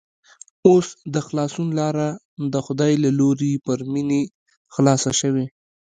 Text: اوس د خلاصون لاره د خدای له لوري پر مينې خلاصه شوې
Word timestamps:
اوس 0.67 0.87
د 1.13 1.15
خلاصون 1.27 1.67
لاره 1.79 2.07
د 2.53 2.55
خدای 2.65 2.93
له 3.03 3.09
لوري 3.19 3.53
پر 3.65 3.79
مينې 3.91 4.21
خلاصه 4.73 5.11
شوې 5.19 5.45